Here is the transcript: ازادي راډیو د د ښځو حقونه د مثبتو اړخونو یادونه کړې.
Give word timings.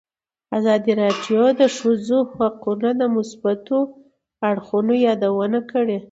ازادي 0.57 0.91
راډیو 1.01 1.41
د 1.53 1.57
د 1.59 1.61
ښځو 1.77 2.17
حقونه 2.35 2.89
د 3.01 3.03
مثبتو 3.15 3.77
اړخونو 4.49 4.93
یادونه 5.07 5.59
کړې. 5.71 5.97